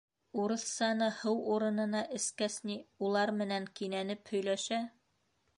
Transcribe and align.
Урыҫсаны 0.43 1.09
һыу 1.17 1.43
урынына 1.57 2.01
эскәс 2.21 2.57
ни, 2.71 2.79
улар 3.09 3.35
менән 3.43 3.71
кинәнеп 3.81 4.33
һөйләшә. 4.35 4.85